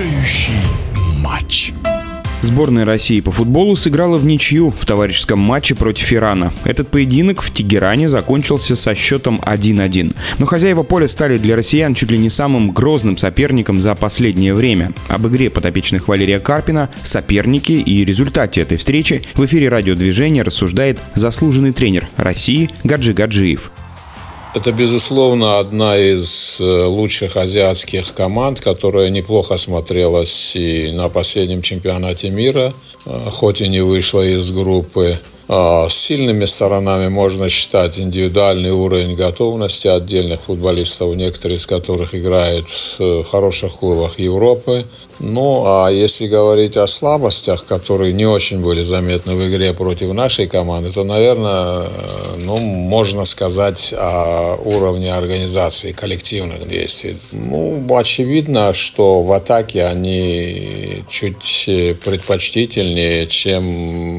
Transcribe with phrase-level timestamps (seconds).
[0.00, 0.52] Решающий
[1.22, 1.74] матч.
[2.40, 6.54] Сборная России по футболу сыграла в ничью в товарищеском матче против Ирана.
[6.64, 10.16] Этот поединок в Тегеране закончился со счетом 1-1.
[10.38, 14.92] Но хозяева поля стали для россиян чуть ли не самым грозным соперником за последнее время.
[15.08, 21.72] Об игре подопечных Валерия Карпина, соперники и результате этой встречи в эфире радиодвижения рассуждает заслуженный
[21.72, 23.70] тренер России Гаджи Гаджиев.
[24.52, 32.30] Это, безусловно, одна из э, лучших азиатских команд, которая неплохо смотрелась и на последнем чемпионате
[32.30, 32.72] мира,
[33.06, 35.20] э, хоть и не вышла из группы.
[35.52, 42.66] А, сильными сторонами можно считать индивидуальный уровень готовности отдельных футболистов, некоторые из которых играют
[43.00, 44.84] в хороших клубах Европы.
[45.18, 50.46] Ну, а если говорить о слабостях, которые не очень были заметны в игре против нашей
[50.46, 51.88] команды, то, наверное,
[52.38, 57.16] ну, можно сказать о уровне организации коллективных действий.
[57.32, 61.64] Ну, очевидно, что в атаке они чуть
[62.02, 64.09] предпочтительнее, чем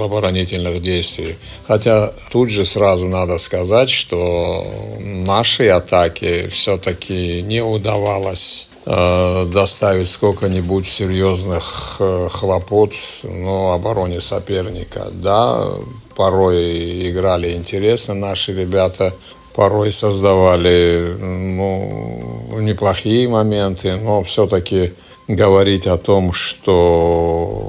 [0.00, 1.36] оборонительных действиях.
[1.66, 4.64] Хотя тут же сразу надо сказать, что
[5.00, 15.08] нашей атаке все-таки не удавалось э, доставить сколько-нибудь серьезных э, хлопот ну, обороне соперника.
[15.12, 15.68] Да,
[16.16, 19.12] порой играли интересно наши ребята,
[19.54, 24.92] порой создавали ну, неплохие моменты, но все-таки
[25.28, 27.67] говорить о том, что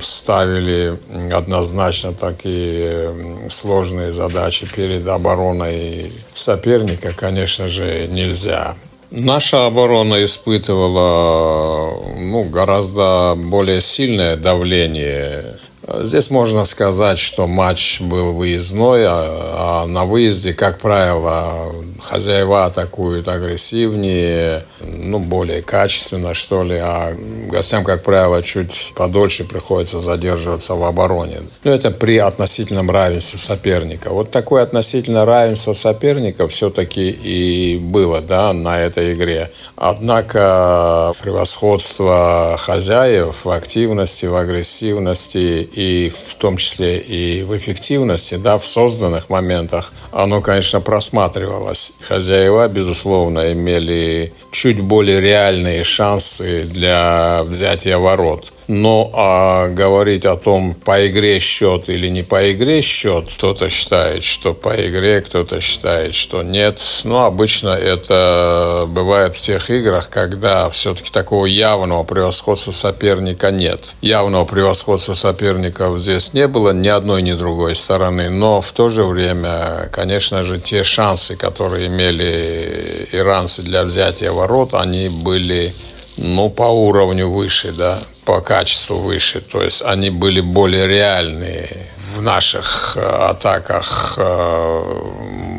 [0.00, 0.98] ставили
[1.32, 8.76] однозначно такие сложные задачи перед обороной соперника, конечно же, нельзя.
[9.10, 15.49] Наша оборона испытывала ну, гораздо более сильное давление
[15.98, 23.28] Здесь можно сказать, что матч был выездной, а, а на выезде, как правило, хозяева атакуют
[23.28, 27.12] агрессивнее, ну, более качественно, что ли, а
[27.48, 31.38] гостям, как правило, чуть подольше приходится задерживаться в обороне.
[31.64, 34.10] Но это при относительном равенстве соперника.
[34.10, 39.50] Вот такое относительное равенство соперника все-таки и было, да, на этой игре.
[39.76, 48.58] Однако превосходство хозяев в активности, в агрессивности и в том числе и в эффективности, да,
[48.58, 51.94] в созданных моментах, оно, конечно, просматривалось.
[52.02, 58.52] Хозяева, безусловно, имели чуть более реальные шансы для взятия ворот.
[58.72, 64.22] Но а говорить о том, по игре счет или не по игре счет, кто-то считает,
[64.22, 66.78] что по игре, кто-то считает, что нет.
[67.02, 73.96] Но обычно это бывает в тех играх, когда все-таки такого явного превосходства соперника нет.
[74.02, 78.30] Явного превосходства соперников здесь не было ни одной, ни другой стороны.
[78.30, 84.74] Но в то же время, конечно же, те шансы, которые имели иранцы для взятия ворот,
[84.74, 85.72] они были
[86.18, 87.98] ну, по уровню выше, да,
[88.30, 89.40] по качеству выше.
[89.40, 91.78] То есть они были более реальные.
[92.14, 95.02] В наших э, атаках э,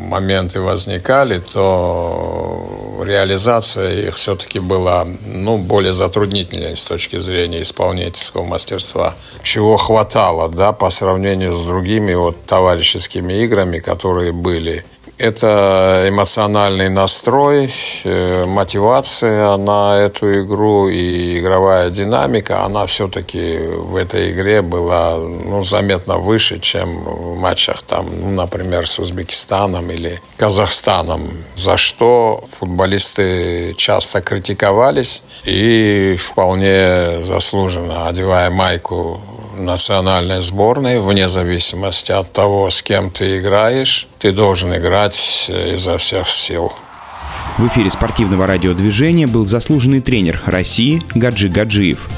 [0.07, 9.15] моменты возникали, то реализация их все-таки была ну, более затруднительной с точки зрения исполнительского мастерства.
[9.41, 14.85] Чего хватало да, по сравнению с другими вот, товарищескими играми, которые были
[15.21, 17.71] это эмоциональный настрой,
[18.03, 25.63] э, мотивация на эту игру и игровая динамика, она все-таки в этой игре была ну,
[25.63, 33.75] заметно выше, чем в матчах, там, ну, например, с Узбекистаном или Казахстаном, за что футболисты
[33.77, 39.21] часто критиковались и вполне заслуженно, одевая майку
[39.57, 46.29] национальной сборной, вне зависимости от того, с кем ты играешь, ты должен играть изо всех
[46.29, 46.71] сил.
[47.57, 52.09] В эфире спортивного радиодвижения был заслуженный тренер России Гаджи Гаджиев.